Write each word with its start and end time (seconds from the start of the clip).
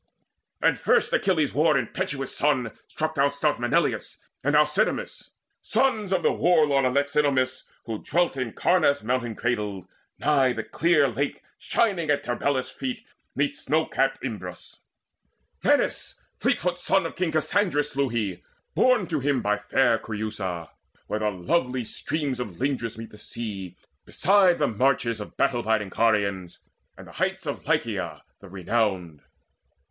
And 0.63 0.79
first 0.79 1.13
Achilles' 1.13 1.53
war 1.53 1.77
impetuous 1.77 2.35
son 2.35 2.71
Struck 2.87 3.13
down 3.13 3.31
stout 3.31 3.59
Melaneus 3.59 4.17
and 4.43 4.55
Alcidamas, 4.55 5.29
Sons 5.61 6.11
of 6.11 6.23
the 6.23 6.31
war 6.31 6.65
lord 6.65 6.85
Alexinomus, 6.85 7.65
Who 7.85 8.01
dwelt 8.01 8.35
in 8.35 8.53
Caunus 8.53 9.03
mountain 9.03 9.35
cradled, 9.35 9.85
nigh 10.17 10.53
The 10.53 10.63
clear 10.63 11.07
lake 11.07 11.43
shining 11.59 12.09
at 12.09 12.23
Tarbelus' 12.23 12.71
feet 12.71 13.05
'Neath 13.35 13.55
snow 13.55 13.85
capt 13.85 14.19
Imbrus. 14.23 14.79
Menes, 15.63 16.19
fleetfoot 16.39 16.79
son 16.79 17.05
Of 17.05 17.15
King 17.15 17.31
Cassandrus, 17.31 17.91
slew 17.91 18.09
he, 18.09 18.41
born 18.73 19.05
to 19.05 19.19
him 19.19 19.43
By 19.43 19.59
fair 19.59 19.99
Creusa, 19.99 20.69
where 21.05 21.19
the 21.19 21.29
lovely 21.29 21.83
streams 21.83 22.39
Of 22.39 22.57
Lindus 22.59 22.97
meet 22.97 23.11
the 23.11 23.19
sea, 23.19 23.75
beside 24.03 24.57
the 24.57 24.67
marches 24.67 25.19
Of 25.21 25.37
battle 25.37 25.61
biding 25.61 25.91
Carians, 25.91 26.57
and 26.97 27.05
the 27.05 27.11
heights 27.11 27.45
Of 27.45 27.67
Lycia 27.67 28.23
the 28.39 28.49
renowned. 28.49 29.21